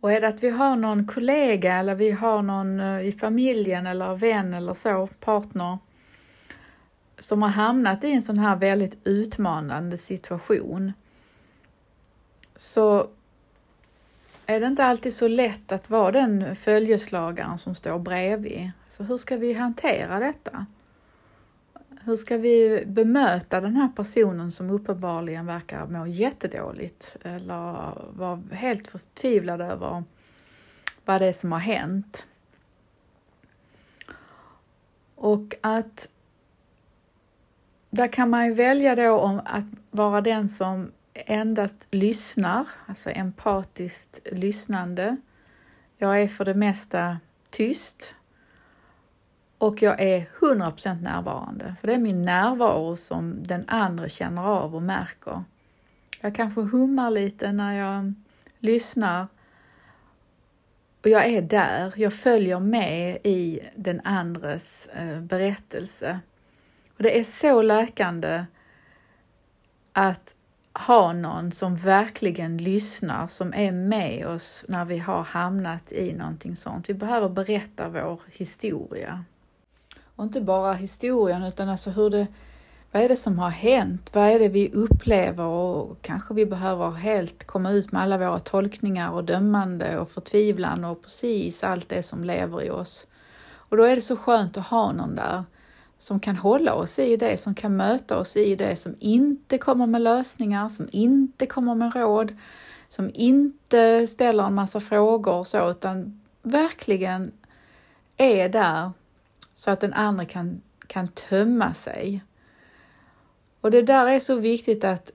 Och 0.00 0.12
är 0.12 0.20
det 0.20 0.28
att 0.28 0.42
vi 0.42 0.50
har 0.50 0.76
någon 0.76 1.06
kollega 1.06 1.74
eller 1.74 1.94
vi 1.94 2.10
har 2.10 2.42
någon 2.42 2.80
eh, 2.80 3.00
i 3.00 3.12
familjen 3.12 3.86
eller 3.86 4.14
vän 4.14 4.54
eller 4.54 4.74
så, 4.74 5.08
partner, 5.20 5.78
som 7.18 7.42
har 7.42 7.48
hamnat 7.48 8.04
i 8.04 8.12
en 8.12 8.22
sån 8.22 8.38
här 8.38 8.56
väldigt 8.56 9.06
utmanande 9.06 9.98
situation 9.98 10.92
så 12.56 13.08
är 14.46 14.60
det 14.60 14.66
inte 14.66 14.84
alltid 14.84 15.12
så 15.12 15.28
lätt 15.28 15.72
att 15.72 15.90
vara 15.90 16.12
den 16.12 16.56
följeslagaren 16.56 17.58
som 17.58 17.74
står 17.74 17.98
bredvid. 17.98 18.70
Så 18.88 19.02
hur 19.02 19.16
ska 19.16 19.36
vi 19.36 19.52
hantera 19.52 20.18
detta? 20.18 20.66
Hur 22.06 22.16
ska 22.16 22.36
vi 22.36 22.84
bemöta 22.86 23.60
den 23.60 23.76
här 23.76 23.88
personen 23.88 24.52
som 24.52 24.70
uppenbarligen 24.70 25.46
verkar 25.46 25.86
må 25.86 26.06
jättedåligt 26.06 27.16
eller 27.22 27.94
vara 28.10 28.42
helt 28.52 28.86
förtvivlad 28.86 29.60
över 29.60 30.04
vad 31.04 31.20
det 31.20 31.28
är 31.28 31.32
som 31.32 31.52
har 31.52 31.58
hänt? 31.58 32.26
Och 35.14 35.54
att 35.60 36.08
där 37.90 38.08
kan 38.08 38.30
man 38.30 38.46
ju 38.46 38.54
välja 38.54 38.96
då 38.96 39.18
om 39.18 39.40
att 39.44 39.66
vara 39.90 40.20
den 40.20 40.48
som 40.48 40.92
endast 41.14 41.88
lyssnar, 41.90 42.66
alltså 42.86 43.10
empatiskt 43.10 44.20
lyssnande. 44.32 45.16
Jag 45.98 46.22
är 46.22 46.28
för 46.28 46.44
det 46.44 46.54
mesta 46.54 47.18
tyst 47.50 48.14
och 49.58 49.82
jag 49.82 50.00
är 50.00 50.20
100% 50.40 51.02
närvarande, 51.02 51.74
för 51.80 51.86
det 51.86 51.94
är 51.94 51.98
min 51.98 52.22
närvaro 52.22 52.96
som 52.96 53.42
den 53.42 53.64
andra 53.68 54.08
känner 54.08 54.42
av 54.42 54.74
och 54.74 54.82
märker. 54.82 55.44
Jag 56.20 56.34
kanske 56.34 56.60
hummar 56.60 57.10
lite 57.10 57.52
när 57.52 57.72
jag 57.72 58.14
lyssnar 58.58 59.26
och 61.06 61.10
jag 61.10 61.26
är 61.26 61.42
där, 61.42 61.92
jag 61.96 62.14
följer 62.14 62.60
med 62.60 63.18
i 63.22 63.60
den 63.76 64.00
andres 64.04 64.86
eh, 64.86 65.20
berättelse. 65.20 66.20
Och 66.96 67.02
Det 67.02 67.18
är 67.18 67.24
så 67.24 67.62
läkande 67.62 68.44
att 69.92 70.34
ha 70.72 71.12
någon 71.12 71.52
som 71.52 71.74
verkligen 71.74 72.58
lyssnar, 72.58 73.26
som 73.26 73.54
är 73.54 73.72
med 73.72 74.26
oss 74.26 74.64
när 74.68 74.84
vi 74.84 74.98
har 74.98 75.22
hamnat 75.22 75.92
i 75.92 76.12
någonting 76.12 76.56
sånt. 76.56 76.88
Vi 76.90 76.94
behöver 76.94 77.28
berätta 77.28 77.88
vår 77.88 78.20
historia. 78.30 79.24
Och 80.16 80.24
inte 80.24 80.40
bara 80.40 80.72
historien 80.72 81.42
utan 81.42 81.68
alltså 81.68 81.90
hur 81.90 82.10
det, 82.10 82.26
vad 82.92 83.02
är 83.02 83.08
det 83.08 83.16
som 83.16 83.38
har 83.38 83.50
hänt? 83.50 84.10
Vad 84.12 84.24
är 84.24 84.38
det 84.38 84.48
vi 84.48 84.70
upplever? 84.72 85.44
Och 85.44 86.02
kanske 86.02 86.34
vi 86.34 86.46
behöver 86.46 86.90
helt 86.90 87.44
komma 87.44 87.70
ut 87.70 87.92
med 87.92 88.02
alla 88.02 88.18
våra 88.18 88.38
tolkningar 88.38 89.10
och 89.10 89.24
dömande 89.24 89.98
och 89.98 90.08
förtvivlan 90.08 90.84
och 90.84 91.02
precis 91.02 91.64
allt 91.64 91.88
det 91.88 92.02
som 92.02 92.24
lever 92.24 92.62
i 92.62 92.70
oss. 92.70 93.06
Och 93.52 93.76
då 93.76 93.82
är 93.82 93.96
det 93.96 94.02
så 94.02 94.16
skönt 94.16 94.56
att 94.56 94.66
ha 94.66 94.92
någon 94.92 95.14
där 95.14 95.44
som 95.98 96.20
kan 96.20 96.36
hålla 96.36 96.74
oss 96.74 96.98
i 96.98 97.16
det, 97.16 97.36
som 97.36 97.54
kan 97.54 97.76
möta 97.76 98.18
oss 98.18 98.36
i 98.36 98.56
det, 98.56 98.76
som 98.76 98.94
inte 98.98 99.58
kommer 99.58 99.86
med 99.86 100.00
lösningar, 100.00 100.68
som 100.68 100.88
inte 100.92 101.46
kommer 101.46 101.74
med 101.74 101.94
råd, 101.94 102.36
som 102.88 103.10
inte 103.14 104.06
ställer 104.06 104.44
en 104.44 104.54
massa 104.54 104.80
frågor 104.80 105.34
och 105.34 105.46
så, 105.46 105.70
utan 105.70 106.20
verkligen 106.42 107.32
är 108.16 108.48
där 108.48 108.90
så 109.56 109.70
att 109.70 109.80
den 109.80 109.92
andra 109.92 110.24
kan, 110.24 110.62
kan 110.86 111.08
tömma 111.08 111.74
sig. 111.74 112.24
Och 113.60 113.70
det 113.70 113.82
där 113.82 114.06
är 114.06 114.20
så 114.20 114.36
viktigt 114.36 114.84
att 114.84 115.10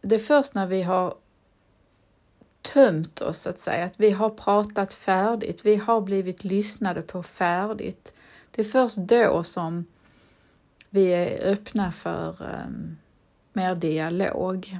det 0.00 0.14
är 0.14 0.18
först 0.18 0.54
när 0.54 0.66
vi 0.66 0.82
har 0.82 1.14
tömt 2.62 3.20
oss, 3.20 3.38
så 3.38 3.50
att 3.50 3.58
säga, 3.58 3.84
att 3.84 4.00
vi 4.00 4.10
har 4.10 4.30
pratat 4.30 4.94
färdigt, 4.94 5.66
vi 5.66 5.76
har 5.76 6.00
blivit 6.00 6.44
lyssnade 6.44 7.02
på 7.02 7.22
färdigt. 7.22 8.14
Det 8.50 8.62
är 8.62 8.66
först 8.66 8.96
då 8.96 9.42
som 9.42 9.84
vi 10.90 11.06
är 11.06 11.52
öppna 11.52 11.92
för 11.92 12.36
um, 12.66 12.96
mer 13.52 13.74
dialog, 13.74 14.78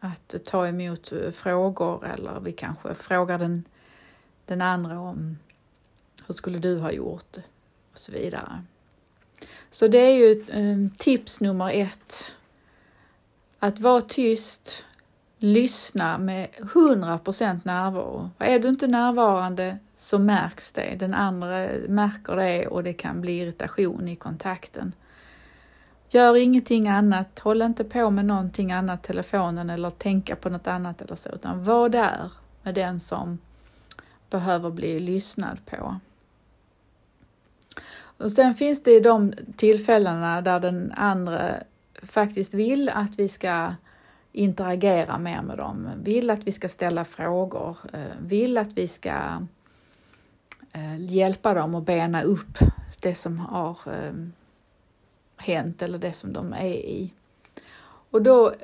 att 0.00 0.34
ta 0.44 0.66
emot 0.66 1.12
eh, 1.12 1.30
frågor 1.30 2.06
eller 2.06 2.40
vi 2.40 2.52
kanske 2.52 2.94
frågar 2.94 3.38
den, 3.38 3.64
den 4.44 4.62
andra 4.62 5.00
om 5.00 5.38
hur 6.26 6.34
skulle 6.34 6.58
du 6.58 6.78
ha 6.78 6.92
gjort 6.92 7.36
och 7.98 8.04
så 8.04 8.12
vidare. 8.12 8.62
Så 9.70 9.88
det 9.88 9.98
är 9.98 10.16
ju 10.16 10.44
ehm, 10.52 10.90
tips 10.90 11.40
nummer 11.40 11.70
ett. 11.70 12.34
Att 13.58 13.80
vara 13.80 14.00
tyst, 14.00 14.86
lyssna 15.38 16.18
med 16.18 16.48
100% 16.58 17.60
närvaro. 17.64 18.30
Är 18.38 18.58
du 18.58 18.68
inte 18.68 18.86
närvarande 18.86 19.78
så 19.96 20.18
märks 20.18 20.72
det. 20.72 20.96
Den 20.98 21.14
andra 21.14 21.68
märker 21.88 22.36
det 22.36 22.66
och 22.66 22.82
det 22.84 22.92
kan 22.92 23.20
bli 23.20 23.38
irritation 23.38 24.08
i 24.08 24.16
kontakten. 24.16 24.92
Gör 26.10 26.36
ingenting 26.36 26.88
annat, 26.88 27.38
håll 27.38 27.62
inte 27.62 27.84
på 27.84 28.10
med 28.10 28.24
någonting 28.24 28.72
annat, 28.72 29.02
telefonen 29.02 29.70
eller 29.70 29.90
tänka 29.90 30.36
på 30.36 30.48
något 30.50 30.66
annat 30.66 31.02
eller 31.02 31.16
så, 31.16 31.28
utan 31.28 31.64
var 31.64 31.88
där 31.88 32.32
med 32.62 32.74
den 32.74 33.00
som 33.00 33.38
behöver 34.30 34.70
bli 34.70 35.00
lyssnad 35.00 35.58
på. 35.66 36.00
Och 38.18 38.32
sen 38.32 38.54
finns 38.54 38.82
det 38.82 39.00
de 39.00 39.32
tillfällena 39.56 40.40
där 40.40 40.60
den 40.60 40.92
andra 40.96 41.54
faktiskt 42.02 42.54
vill 42.54 42.88
att 42.88 43.18
vi 43.18 43.28
ska 43.28 43.74
interagera 44.32 45.18
mer 45.18 45.42
med 45.42 45.58
dem, 45.58 45.90
vill 46.02 46.30
att 46.30 46.44
vi 46.44 46.52
ska 46.52 46.68
ställa 46.68 47.04
frågor, 47.04 47.76
eh, 47.92 48.00
vill 48.20 48.58
att 48.58 48.72
vi 48.72 48.88
ska 48.88 49.12
eh, 50.72 51.00
hjälpa 51.00 51.54
dem 51.54 51.74
att 51.74 51.86
bena 51.86 52.22
upp 52.22 52.58
det 53.00 53.14
som 53.14 53.38
har 53.38 53.78
eh, 53.86 54.12
hänt 55.36 55.82
eller 55.82 55.98
det 55.98 56.12
som 56.12 56.32
de 56.32 56.52
är 56.52 56.74
i. 56.74 57.12
Och 58.10 58.22
då 58.22 58.54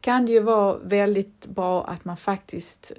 kan 0.00 0.26
det 0.26 0.32
ju 0.32 0.40
vara 0.40 0.76
väldigt 0.76 1.46
bra 1.46 1.84
att 1.84 2.04
man 2.04 2.16
faktiskt 2.16 2.92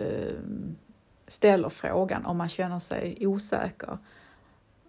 ställer 1.27 1.69
frågan 1.69 2.25
om 2.25 2.37
man 2.37 2.49
känner 2.49 2.79
sig 2.79 3.27
osäker. 3.27 3.97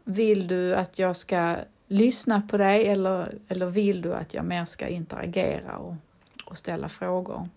Vill 0.04 0.46
du 0.46 0.75
att 0.75 0.99
jag 0.99 1.16
ska 1.16 1.56
lyssna 1.87 2.40
på 2.40 2.56
dig 2.56 2.88
eller, 2.88 3.34
eller 3.49 3.66
vill 3.66 4.02
du 4.02 4.14
att 4.14 4.34
jag 4.34 4.44
mer 4.44 4.64
ska 4.64 4.88
interagera 4.88 5.76
och, 5.76 5.94
och 6.44 6.58
ställa 6.58 6.88
frågor 6.88 7.49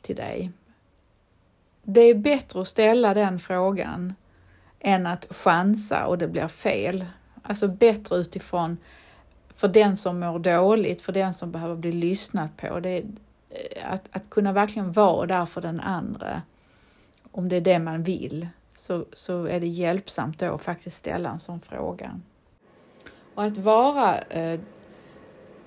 till 0.00 0.16
dig? 0.16 0.50
Det 1.82 2.00
är 2.00 2.14
bättre 2.14 2.60
att 2.60 2.68
ställa 2.68 3.14
den 3.14 3.38
frågan 3.38 4.14
än 4.80 5.06
att 5.06 5.26
chansa 5.30 6.06
och 6.06 6.18
det 6.18 6.28
blir 6.28 6.48
fel. 6.48 7.06
Alltså 7.42 7.68
bättre 7.68 8.16
utifrån 8.16 8.76
för 9.54 9.68
den 9.68 9.96
som 9.96 10.20
mår 10.20 10.38
dåligt, 10.38 11.02
för 11.02 11.12
den 11.12 11.34
som 11.34 11.52
behöver 11.52 11.76
bli 11.76 11.92
lyssnad 11.92 12.48
på. 12.56 12.80
Det 12.80 12.88
är, 12.88 13.04
eh, 13.50 13.92
att, 13.92 14.08
att 14.12 14.30
kunna 14.30 14.52
verkligen 14.52 14.92
vara 14.92 15.26
där 15.26 15.46
för 15.46 15.60
den 15.60 15.80
andra, 15.80 16.42
om 17.30 17.48
det 17.48 17.56
är 17.56 17.60
det 17.60 17.78
man 17.78 18.02
vill, 18.02 18.48
så, 18.80 19.04
så 19.12 19.44
är 19.44 19.60
det 19.60 19.66
hjälpsamt 19.66 20.38
då 20.38 20.54
att 20.54 20.62
faktiskt 20.62 20.96
ställa 20.96 21.30
en 21.30 21.38
sån 21.38 21.60
fråga. 21.60 22.20
Och 23.34 23.44
att 23.44 23.58
vara, 23.58 24.18
eh, 24.18 24.60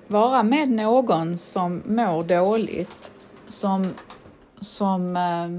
vara 0.08 0.44
med 0.44 0.70
någon 0.70 1.38
som 1.38 1.82
mår 1.86 2.24
dåligt, 2.24 3.12
som, 3.48 3.94
som 4.60 5.16
eh, 5.18 5.50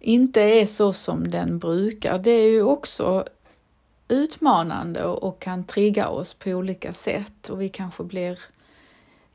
inte 0.00 0.40
är 0.40 0.66
så 0.66 0.92
som 0.92 1.30
den 1.30 1.58
brukar, 1.58 2.18
det 2.18 2.30
är 2.30 2.50
ju 2.50 2.62
också 2.62 3.24
utmanande 4.08 5.04
och 5.04 5.40
kan 5.40 5.64
trigga 5.64 6.08
oss 6.08 6.34
på 6.34 6.50
olika 6.50 6.92
sätt 6.92 7.48
och 7.48 7.60
vi 7.60 7.68
kanske 7.68 8.04
blir 8.04 8.38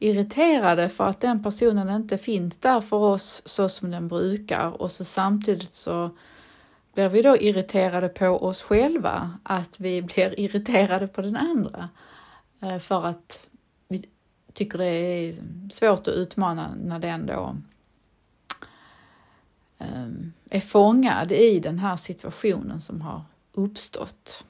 irriterade 0.02 0.90
för 0.90 1.08
att 1.08 1.20
den 1.20 1.44
personen 1.44 1.90
inte 1.90 2.18
finns 2.18 2.58
där 2.58 2.82
för 2.82 2.98
oss 2.98 3.42
så 3.46 3.70
som 3.70 3.92
den 3.92 4.08
brukar 4.08 4.82
och 4.82 4.92
så 4.92 5.06
samtidigt 5.06 5.74
så 5.74 6.10
blir 6.94 7.10
vi 7.10 7.22
då 7.22 7.38
irriterade 7.38 8.10
på 8.10 8.28
oss 8.28 8.64
själva 8.64 9.32
att 9.44 9.80
vi 9.80 10.02
blir 10.02 10.40
irriterade 10.40 11.08
på 11.08 11.22
den 11.22 11.36
andra 11.36 11.90
eh, 12.60 12.80
för 12.80 13.06
att 13.06 13.48
vi 13.88 14.06
tycker 14.54 14.78
det 14.78 14.86
är 14.86 15.36
svårt 15.74 16.08
att 16.08 16.14
utmana 16.14 16.76
när 16.84 17.00
den 17.00 17.26
då 17.26 17.56
ehm, 19.78 20.34
är 20.50 20.60
fångad 20.60 21.32
i 21.32 21.60
den 21.60 21.80
här 21.80 21.98
situationen 21.98 22.82
som 22.82 23.02
har 23.02 23.22
uppstått. 23.52 24.46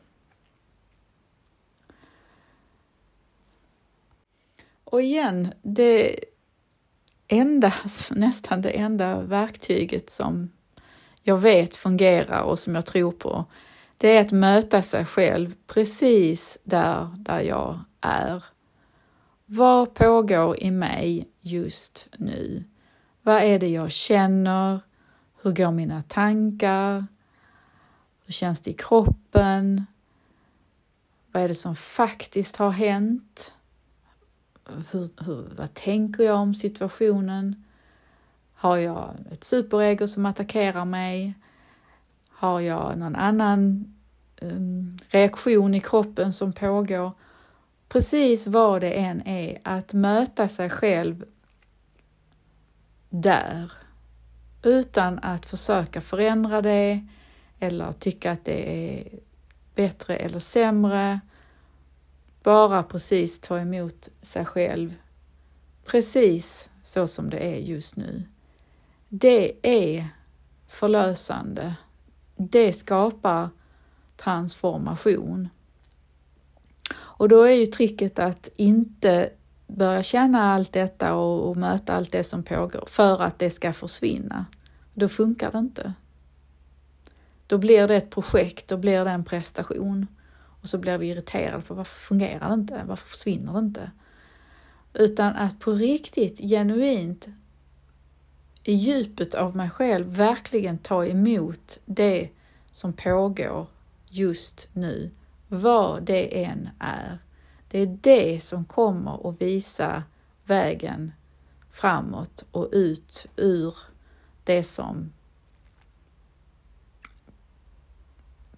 Och 4.92 5.02
igen, 5.02 5.54
det 5.62 6.20
enda, 7.28 7.74
nästan 8.12 8.62
det 8.62 8.70
enda 8.70 9.22
verktyget 9.22 10.10
som 10.10 10.50
jag 11.22 11.38
vet 11.38 11.76
fungerar 11.76 12.42
och 12.42 12.60
som 12.60 12.76
jag 12.76 12.86
tror 12.86 13.12
på, 13.12 13.46
det 13.98 14.18
är 14.18 14.22
att 14.22 14.32
möta 14.32 14.82
sig 14.82 15.06
själv 15.06 15.56
precis 15.68 16.58
där, 16.64 17.08
där 17.18 17.40
jag 17.40 17.80
är. 18.02 18.44
Vad 19.46 19.94
pågår 19.94 20.64
i 20.64 20.72
mig 20.72 21.28
just 21.40 22.10
nu? 22.18 22.64
Vad 23.22 23.44
är 23.44 23.60
det 23.60 23.70
jag 23.70 23.92
känner? 23.92 24.80
Hur 25.42 25.52
går 25.52 25.72
mina 25.72 26.04
tankar? 26.04 27.06
Hur 28.26 28.34
känns 28.34 28.62
det 28.62 28.70
i 28.70 28.74
kroppen? 28.74 29.86
Vad 31.32 31.44
är 31.44 31.48
det 31.48 31.56
som 31.56 31.76
faktiskt 31.76 32.56
har 32.56 32.72
hänt? 32.72 33.54
Hur, 34.92 35.10
hur, 35.26 35.56
vad 35.58 35.74
tänker 35.74 36.24
jag 36.24 36.40
om 36.40 36.56
situationen? 36.56 37.64
Har 38.54 38.78
jag 38.78 39.16
ett 39.32 39.44
superego 39.44 40.08
som 40.08 40.26
attackerar 40.26 40.86
mig? 40.86 41.34
Har 42.30 42.60
jag 42.60 42.98
någon 42.98 43.16
annan 43.16 43.94
um, 44.42 44.98
reaktion 45.10 45.76
i 45.76 45.80
kroppen 45.80 46.34
som 46.34 46.54
pågår? 46.54 47.12
Precis 47.90 48.48
vad 48.48 48.82
det 48.82 48.92
än 48.92 49.22
är, 49.28 49.60
att 49.64 49.94
möta 49.94 50.48
sig 50.48 50.70
själv 50.70 51.26
där 53.10 53.72
utan 54.64 55.20
att 55.22 55.46
försöka 55.46 56.02
förändra 56.02 56.62
det 56.62 57.08
eller 57.60 57.92
tycka 57.92 58.32
att 58.32 58.46
det 58.46 58.90
är 58.90 59.20
bättre 59.76 60.16
eller 60.16 60.40
sämre 60.40 61.20
bara 62.44 62.84
precis 62.84 63.40
ta 63.40 63.60
emot 63.60 64.10
sig 64.22 64.46
själv 64.46 64.96
precis 65.86 66.70
så 66.84 67.08
som 67.08 67.30
det 67.30 67.38
är 67.38 67.58
just 67.58 67.96
nu. 67.96 68.24
Det 69.10 69.54
är 69.62 70.08
förlösande. 70.68 71.76
Det 72.36 72.74
skapar 72.74 73.50
transformation. 74.16 75.50
Och 76.94 77.30
då 77.30 77.44
är 77.44 77.54
ju 77.54 77.66
tricket 77.66 78.20
att 78.20 78.50
inte 78.56 79.30
börja 79.68 80.04
känna 80.04 80.54
allt 80.54 80.74
detta 80.74 81.16
och, 81.16 81.50
och, 81.50 81.58
möta 81.58 81.94
allt 81.94 82.12
det 82.12 82.24
som 82.24 82.44
pågår 82.44 82.86
för 82.88 83.22
att 83.22 83.40
det 83.40 83.50
ska 83.50 83.74
försvinna. 83.74 84.46
Då 84.94 85.08
funkar 85.08 85.52
det 85.52 85.58
inte. 85.58 85.94
Då 87.48 87.58
blir 87.58 87.88
det 87.88 87.96
ett 87.96 88.10
projekt, 88.10 88.68
då 88.68 88.78
blir 88.78 89.06
det 89.06 89.12
en 89.12 89.24
prestation. 89.24 90.08
Och 90.62 90.68
så 90.68 90.78
blir 90.78 90.98
vi 90.98 91.08
irriterade 91.08 91.64
på 91.64 91.74
varför 91.74 92.00
fungerar 92.00 92.48
det 92.48 92.54
inte? 92.54 92.84
Varför 92.88 93.08
försvinner 93.08 93.54
det 93.54 93.60
inte? 93.60 93.92
Utan 94.94 95.36
att 95.36 95.60
på 95.60 95.72
riktigt, 95.72 96.38
genuint, 96.38 97.28
i 98.64 98.74
djupet 98.74 99.34
av 99.34 99.56
mig 99.56 99.70
själv 99.70 100.08
verkligen 100.08 100.78
ta 100.78 101.06
emot 101.06 101.78
det 101.86 102.30
som 102.72 102.94
pågår 102.94 103.68
just 104.10 104.68
nu, 104.74 105.12
vad 105.48 106.04
det 106.04 106.44
än 106.44 106.70
är. 106.80 107.18
Det 107.70 107.80
är 107.80 107.98
det 108.02 108.44
som 108.44 108.66
kommer 108.66 109.30
att 109.30 109.42
visa 109.42 110.04
vägen 110.44 111.12
framåt 111.72 112.46
och 112.52 112.70
ut 112.72 113.26
ur 113.36 113.76
det 114.44 114.64
som 114.64 115.12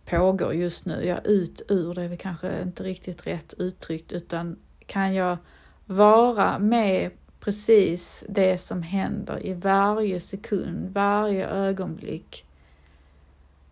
pågår 0.05 0.53
just 0.53 0.85
nu. 0.85 1.05
Ja, 1.05 1.17
ut 1.23 1.61
ur, 1.69 1.93
det 1.93 2.03
är 2.03 2.07
väl 2.07 2.17
kanske 2.17 2.61
inte 2.61 2.83
riktigt 2.83 3.27
rätt 3.27 3.53
uttryckt, 3.57 4.11
utan 4.11 4.59
kan 4.85 5.13
jag 5.13 5.37
vara 5.85 6.59
med 6.59 7.11
precis 7.39 8.23
det 8.29 8.57
som 8.57 8.81
händer 8.81 9.45
i 9.45 9.53
varje 9.53 10.19
sekund, 10.19 10.93
varje 10.93 11.47
ögonblick 11.47 12.45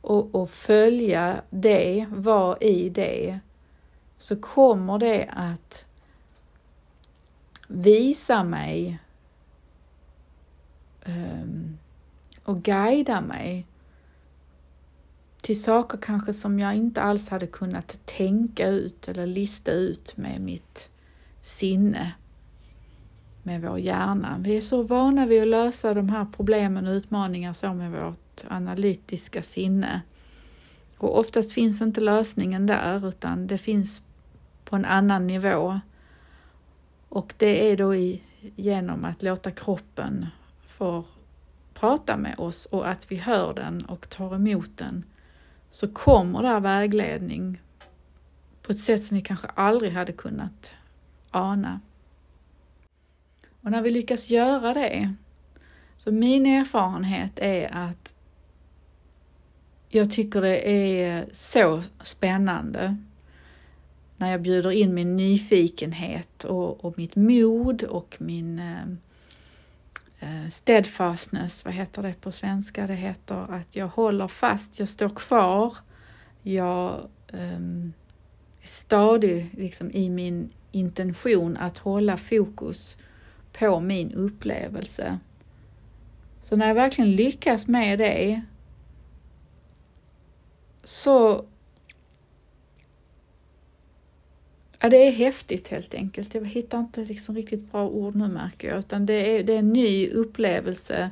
och, 0.02 0.36
och 0.36 0.50
följa 0.50 1.42
det, 1.50 2.06
vara 2.10 2.58
i 2.58 2.90
det, 2.90 3.40
så 4.18 4.36
kommer 4.36 5.00
det 5.00 5.30
att 5.34 5.86
visa 7.68 8.44
mig 8.44 9.00
um, 11.06 11.78
och 12.44 12.64
guida 12.64 13.22
mig 13.22 13.68
till 15.42 15.62
saker 15.62 15.98
kanske 15.98 16.34
som 16.34 16.60
jag 16.60 16.76
inte 16.76 17.02
alls 17.02 17.30
hade 17.30 17.48
kunnat 17.48 18.00
tänka 18.06 18.68
ut 18.68 19.08
eller 19.08 19.26
lista 19.26 19.72
ut 19.72 20.18
med 20.18 20.42
mitt 20.42 20.90
sinne, 21.42 22.12
med 23.44 23.62
vår 23.62 23.80
hjärna. 23.80 24.38
Vi 24.40 24.58
är 24.58 24.62
så 24.62 24.84
vana 24.84 25.26
vid 25.26 25.42
att 25.42 25.48
lösa 25.48 25.94
de 25.94 26.10
här 26.10 26.28
problemen 26.36 26.88
och 26.88 26.94
utmaningar 26.94 27.54
så 27.54 27.74
med 27.74 27.92
vårt 27.92 28.44
analytiska 28.48 29.42
sinne. 29.42 30.02
Och 30.98 31.20
oftast 31.20 31.54
finns 31.54 31.82
inte 31.82 32.02
lösningen 32.02 32.66
där 32.66 33.08
utan 33.08 33.48
det 33.48 33.58
finns 33.58 34.02
på 34.66 34.76
en 34.76 34.86
annan 34.86 35.28
nivå. 35.28 35.80
Och 37.10 37.34
det 37.38 37.72
är 37.72 37.78
då 37.78 37.96
i, 37.96 38.22
genom 38.56 39.06
att 39.06 39.24
låta 39.24 39.52
kroppen 39.52 40.26
få 40.68 41.04
prata 41.74 42.18
med 42.18 42.36
oss 42.38 42.66
och 42.66 42.90
att 42.90 43.12
vi 43.12 43.16
hör 43.16 43.54
den 43.54 43.86
och 43.86 44.10
tar 44.10 44.36
emot 44.36 44.70
den 44.76 45.04
så 45.72 45.88
kommer 45.88 46.44
där 46.44 46.60
vägledning 46.60 47.62
på 48.62 48.72
ett 48.72 48.80
sätt 48.80 49.04
som 49.04 49.18
vi 49.18 49.22
kanske 49.22 49.48
aldrig 49.48 49.92
hade 49.92 50.12
kunnat 50.12 50.72
ana. 51.32 51.80
Och 53.62 53.72
när 53.72 53.82
vi 53.82 53.90
lyckas 53.90 54.30
göra 54.30 54.74
det, 54.74 55.14
så 55.98 56.12
min 56.12 56.46
erfarenhet 56.46 57.32
är 57.36 57.70
att 57.76 58.14
jag 59.90 60.12
tycker 60.12 60.42
det 60.42 60.70
är 60.70 61.26
så 61.32 61.82
spännande 62.04 62.98
när 64.18 64.32
jag 64.32 64.42
bjuder 64.42 64.72
in 64.72 64.94
min 64.94 65.16
nyfikenhet 65.16 66.44
och, 66.44 66.86
och 66.86 66.98
mitt 66.98 67.16
mod 67.16 67.84
och 67.84 68.18
min 68.20 68.60
eh, 68.60 68.86
Eh, 70.24 70.50
steadfastness, 70.50 71.66
vad 71.66 71.74
heter 71.74 72.04
det 72.04 72.14
på 72.22 72.32
svenska? 72.32 72.88
Det 72.88 72.94
heter 72.94 73.52
att 73.52 73.76
jag 73.76 73.88
håller 73.88 74.28
fast, 74.28 74.80
jag 74.80 74.90
står 74.90 75.10
kvar, 75.10 75.78
jag 76.42 77.08
um, 77.34 77.94
är 78.62 78.68
stadig 78.68 79.50
liksom, 79.58 79.92
i 79.92 80.10
min 80.10 80.54
intention 80.72 81.58
att 81.58 81.78
hålla 81.78 82.18
fokus 82.18 82.98
på 83.54 83.80
min 83.80 84.14
upplevelse. 84.14 85.20
Så 86.42 86.56
när 86.56 86.68
jag 86.68 86.76
verkligen 86.76 87.12
lyckas 87.12 87.68
med 87.68 88.00
det 88.00 88.42
så 90.84 91.46
ja, 94.82 94.90
det 94.90 95.08
är 95.08 95.12
häftigt 95.12 95.68
helt 95.68 95.94
enkelt. 95.94 96.36
Jag 96.36 96.46
hittar 96.46 96.80
inte 96.80 97.06
liksom 97.06 97.36
riktigt 97.36 97.72
bra 97.72 97.88
ord 97.88 98.16
nu 98.16 98.28
märker 98.28 98.70
jag, 98.70 98.80
utan 98.80 99.06
det 99.06 99.14
är, 99.14 99.44
det 99.44 99.54
är 99.54 99.60
en 99.60 99.74
ny 99.74 100.10
upplevelse 100.10 101.12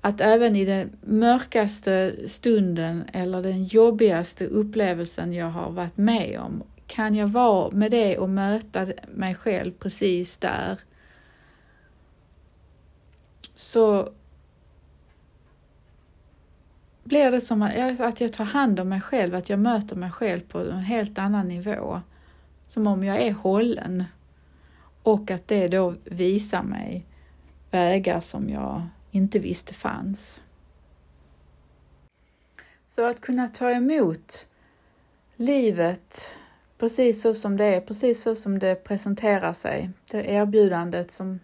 att 0.00 0.20
även 0.20 0.56
i 0.56 0.64
den 0.64 0.90
mörkaste 1.00 2.14
stunden 2.28 3.04
eller 3.12 3.42
den 3.42 3.64
jobbigaste 3.64 4.46
upplevelsen 4.46 5.32
jag 5.32 5.46
har 5.46 5.70
varit 5.70 5.96
med 5.96 6.40
om 6.40 6.62
kan 6.86 7.14
jag 7.14 7.26
vara 7.26 7.70
med 7.70 7.90
det 7.90 8.18
och 8.18 8.30
möta 8.30 8.86
mig 9.14 9.34
själv 9.34 9.72
precis 9.72 10.38
där 10.38 10.78
så 13.54 14.12
blir 17.04 17.30
det 17.30 17.40
som 17.40 17.62
att 17.98 18.20
jag 18.20 18.32
tar 18.32 18.44
hand 18.44 18.80
om 18.80 18.88
mig 18.88 19.00
själv, 19.00 19.34
att 19.34 19.50
jag 19.50 19.58
möter 19.58 19.96
mig 19.96 20.10
själv 20.10 20.40
på 20.40 20.58
en 20.58 20.78
helt 20.78 21.18
annan 21.18 21.48
nivå. 21.48 22.00
Som 22.72 22.86
om 22.86 23.04
jag 23.04 23.20
är 23.20 23.32
hållen. 23.32 24.04
Och 25.02 25.30
att 25.30 25.48
det 25.48 25.68
då 25.68 25.94
visar 26.04 26.62
mig 26.62 27.06
vägar 27.70 28.20
som 28.20 28.48
jag 28.48 28.82
inte 29.10 29.38
visste 29.38 29.74
fanns. 29.74 30.40
Så 32.86 33.06
att 33.06 33.20
kunna 33.20 33.48
ta 33.48 33.70
emot 33.70 34.46
livet 35.36 36.34
precis 36.78 37.22
så 37.22 37.34
som 37.34 37.56
det 37.56 37.64
är, 37.64 37.80
precis 37.80 38.22
så 38.22 38.34
som 38.34 38.58
det 38.58 38.74
presenterar 38.84 39.52
sig, 39.52 39.90
det 40.10 40.30
erbjudandet 40.30 41.10
som 41.10 41.40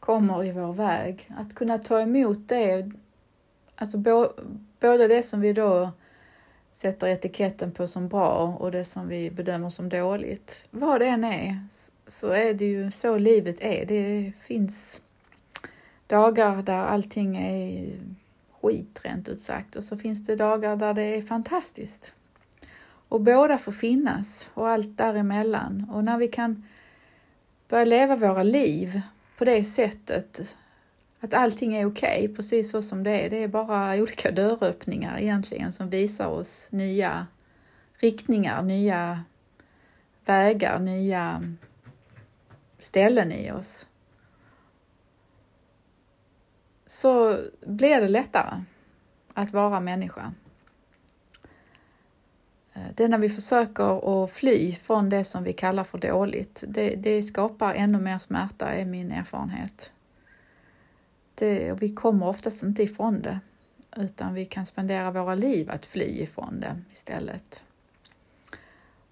kommer 0.00 0.44
i 0.44 0.52
vår 0.52 0.72
väg. 0.72 1.30
Att 1.36 1.54
kunna 1.54 1.78
ta 1.78 2.00
emot 2.00 2.48
det, 2.48 2.90
alltså 3.76 3.98
både 4.80 5.08
det 5.08 5.22
som 5.22 5.40
vi 5.40 5.52
då 5.52 5.90
sätter 6.82 7.06
etiketten 7.06 7.72
på 7.72 7.86
som 7.86 8.08
bra 8.08 8.56
och 8.58 8.72
det 8.72 8.84
som 8.84 9.08
vi 9.08 9.30
bedömer 9.30 9.70
som 9.70 9.88
dåligt. 9.88 10.56
Vad 10.70 11.00
det 11.00 11.06
än 11.06 11.24
är 11.24 11.58
så 12.06 12.28
är 12.28 12.54
det 12.54 12.64
ju 12.64 12.90
så 12.90 13.18
livet 13.18 13.56
är. 13.60 13.86
Det 13.86 14.32
finns 14.40 15.02
dagar 16.06 16.62
där 16.62 16.78
allting 16.78 17.36
är 17.36 17.92
skit 18.62 19.00
rent 19.04 19.28
ut 19.28 19.42
sagt 19.42 19.76
och 19.76 19.84
så 19.84 19.96
finns 19.96 20.24
det 20.24 20.36
dagar 20.36 20.76
där 20.76 20.94
det 20.94 21.02
är 21.02 21.22
fantastiskt. 21.22 22.12
Och 23.08 23.20
båda 23.20 23.58
får 23.58 23.72
finnas 23.72 24.50
och 24.54 24.68
allt 24.68 24.98
däremellan. 24.98 25.90
Och 25.92 26.04
när 26.04 26.18
vi 26.18 26.28
kan 26.28 26.66
börja 27.68 27.84
leva 27.84 28.16
våra 28.16 28.42
liv 28.42 29.00
på 29.38 29.44
det 29.44 29.64
sättet 29.64 30.56
att 31.24 31.34
allting 31.34 31.74
är 31.74 31.86
okej, 31.86 32.24
okay, 32.24 32.36
precis 32.36 32.70
så 32.70 32.82
som 32.82 33.02
det 33.02 33.10
är. 33.10 33.30
Det 33.30 33.36
är 33.36 33.48
bara 33.48 33.96
olika 33.96 34.30
dörröppningar 34.30 35.18
egentligen 35.18 35.72
som 35.72 35.90
visar 35.90 36.26
oss 36.26 36.68
nya 36.70 37.26
riktningar, 37.98 38.62
nya 38.62 39.24
vägar, 40.24 40.78
nya 40.78 41.54
ställen 42.78 43.32
i 43.32 43.52
oss. 43.52 43.86
Så 46.86 47.38
blir 47.66 48.00
det 48.00 48.08
lättare 48.08 48.62
att 49.34 49.52
vara 49.52 49.80
människa. 49.80 50.32
Det 52.94 53.04
är 53.04 53.08
när 53.08 53.18
vi 53.18 53.28
försöker 53.28 54.24
att 54.24 54.32
fly 54.32 54.74
från 54.74 55.08
det 55.08 55.24
som 55.24 55.44
vi 55.44 55.52
kallar 55.52 55.84
för 55.84 55.98
dåligt. 55.98 56.64
Det, 56.66 56.94
det 56.96 57.22
skapar 57.22 57.74
ännu 57.74 57.98
mer 57.98 58.18
smärta, 58.18 58.66
är 58.66 58.84
min 58.84 59.12
erfarenhet. 59.12 59.92
Det, 61.34 61.68
eh, 61.68 61.76
vi 61.76 61.94
kommer 61.94 62.28
oftast 62.28 62.62
inte 62.62 62.82
ifrån 62.82 63.22
det, 63.22 63.40
utan 63.96 64.34
vi 64.34 64.44
kan 64.44 64.66
spendera 64.66 65.10
våra 65.10 65.34
liv 65.34 65.70
att 65.70 65.86
fly 65.86 66.04
ifrån 66.04 66.60
det 66.60 66.82
istället. 66.92 67.62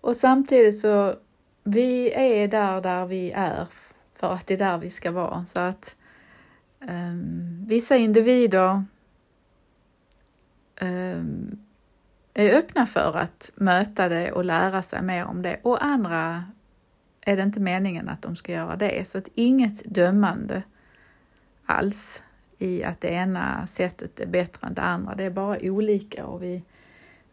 Och 0.01 0.17
samtidigt 0.17 0.81
så, 0.81 1.15
vi 1.65 2.13
är 2.13 2.49
där 2.49 2.81
där 2.81 3.07
vi 3.07 3.31
är 3.31 3.67
för 4.21 4.33
att 4.33 4.47
det 4.47 4.55
är 4.55 4.59
där 4.59 4.79
vi 4.79 4.91
ska 4.91 5.11
vara. 5.11 5.45
Så 5.45 5.61
att 5.61 5.97
um, 6.81 7.65
vissa 7.69 7.97
individer 7.97 8.85
um, 10.81 11.59
är 12.35 12.59
öppna 12.59 12.87
för 12.87 13.17
att 13.17 13.51
möta 13.55 14.09
det 14.09 14.33
och 14.33 14.45
lära 14.45 14.83
sig 14.83 15.03
mer 15.03 15.25
om 15.25 15.43
det 15.43 15.61
och 15.63 15.85
andra 15.85 16.45
är 17.21 17.37
det 17.37 17.43
inte 17.43 17.61
meningen 17.61 18.09
att 18.09 18.23
de 18.23 18.37
ska 18.37 18.53
göra 18.53 18.77
det. 18.77 19.09
Så 19.09 19.19
att 19.19 19.29
inget 19.35 19.95
dömande 19.95 20.63
alls 21.71 22.23
i 22.59 22.85
att 22.85 23.01
det 23.01 23.09
ena 23.09 23.67
sättet 23.67 24.21
är 24.21 24.27
bättre 24.27 24.67
än 24.67 24.75
det 24.75 24.83
andra. 24.83 25.15
Det 25.15 25.25
är 25.25 25.31
bara 25.31 25.59
olika 25.63 26.27
och 26.27 26.43
vi, 26.43 26.65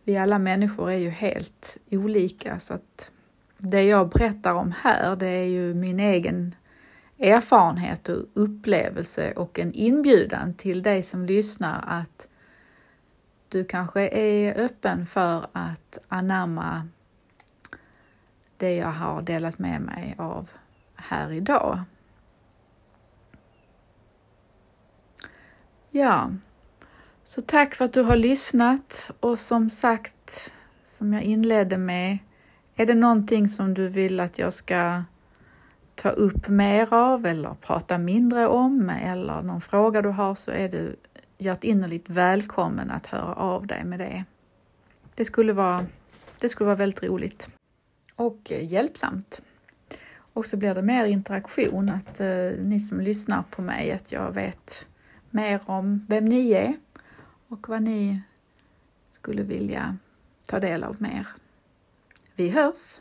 vi 0.04 0.17
alla 0.17 0.39
människor 0.39 0.91
är 0.91 0.97
ju 0.97 1.10
helt 1.10 1.78
olika 1.91 2.60
så 2.60 2.73
att 2.73 3.12
det 3.58 3.84
jag 3.84 4.10
berättar 4.10 4.54
om 4.54 4.73
här 4.84 5.15
det 5.15 5.30
är 5.30 5.45
ju 5.45 5.73
min 5.73 6.00
egen 6.00 6.56
erfarenhet 7.19 8.10
och 8.10 8.26
upplevelse 8.34 9.32
och 9.32 9.60
en 9.60 9.73
inbjudan 9.73 10.54
till 10.54 10.84
dig 10.84 11.04
som 11.04 11.26
lyssnar 11.26 11.84
att 11.88 12.28
du 13.50 13.63
kanske 13.63 14.08
är 14.08 14.62
öppen 14.65 15.06
för 15.06 15.45
att 15.52 16.00
anamma 16.08 16.88
det 18.58 18.76
jag 18.76 18.91
har 18.91 19.21
delat 19.21 19.60
med 19.60 19.82
mig 19.82 20.15
av 20.17 20.50
här 20.95 21.32
idag. 21.32 21.80
Ja, 25.89 26.32
så 27.23 27.41
tack 27.41 27.76
för 27.76 27.86
att 27.86 27.93
du 27.93 28.02
har 28.02 28.15
lyssnat 28.15 29.12
och 29.19 29.39
som 29.39 29.69
sagt, 29.69 30.54
som 30.86 31.13
jag 31.13 31.23
inledde 31.23 31.78
med, 31.78 32.17
är 32.76 32.86
det 32.86 32.95
någonting 32.95 33.47
som 33.47 33.73
du 33.73 33.89
vill 33.89 34.19
att 34.19 34.39
jag 34.39 34.54
ska 34.54 35.04
ta 35.95 36.10
upp 36.10 36.47
mer 36.47 36.93
av 36.93 37.26
eller 37.26 37.54
prata 37.54 37.97
mindre 37.97 38.47
om 38.47 38.89
eller 38.89 39.41
någon 39.41 39.62
fråga 39.62 40.02
du 40.02 40.10
har 40.10 40.36
så 40.36 40.52
är 40.52 40.69
du 40.69 40.95
hjärtinnerligt 41.38 42.10
välkommen 42.10 42.91
att 42.91 43.08
höra 43.08 43.34
av 43.34 43.67
dig 43.67 43.84
med 43.84 44.00
det. 44.00 44.23
Det 45.15 45.26
skulle 45.26 45.54
vara, 45.54 45.86
det 46.39 46.50
skulle 46.50 46.65
vara 46.65 46.76
väldigt 46.76 47.04
roligt 47.04 47.50
och 48.15 48.52
hjälpsamt. 48.52 49.41
Och 50.34 50.45
så 50.45 50.58
blir 50.58 50.76
det 50.76 50.82
mer 50.82 51.06
interaktion, 51.06 51.89
att 51.89 52.19
eh, 52.19 52.52
ni 52.62 52.80
som 52.80 53.00
lyssnar 53.00 53.43
på 53.52 53.62
mig, 53.62 53.91
att 53.91 54.12
jag 54.12 54.32
vet 54.32 54.88
mer 55.31 55.61
om 55.65 56.05
vem 56.09 56.25
ni 56.25 56.51
är 56.51 56.75
och 57.47 57.69
vad 57.69 57.81
ni 57.81 58.21
skulle 59.11 59.43
vilja 59.43 59.97
ta 60.47 60.59
del 60.59 60.83
av 60.83 61.01
mer. 61.01 61.27
Vi 62.35 62.49
hörs! 62.49 62.99